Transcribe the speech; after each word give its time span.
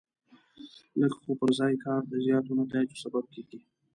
لږ 0.99 1.13
خو 1.21 1.31
پر 1.39 1.49
ځای 1.59 1.73
کار 1.85 2.01
د 2.07 2.13
زیاتو 2.25 2.51
نتایجو 2.59 2.97
سبب 3.03 3.23
کېږي. 3.33 3.59